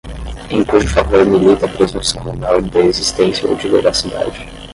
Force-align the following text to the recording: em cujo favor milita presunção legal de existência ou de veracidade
em 0.49 0.63
cujo 0.65 0.87
favor 0.87 1.23
milita 1.23 1.67
presunção 1.67 2.23
legal 2.31 2.59
de 2.59 2.75
existência 2.79 3.47
ou 3.47 3.55
de 3.55 3.69
veracidade 3.69 4.43